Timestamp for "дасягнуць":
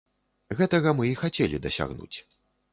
1.69-2.13